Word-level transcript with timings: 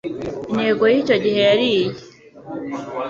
Intego 0.51 0.83
y'icyo 0.93 1.15
gihe 1.23 1.39
yari 1.49 1.65
iyi 1.77 1.87